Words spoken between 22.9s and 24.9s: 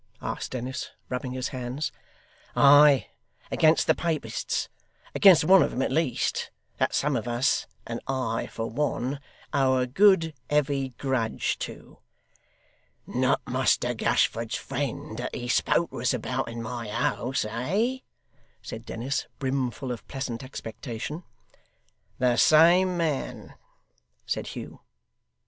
man,' said Hugh.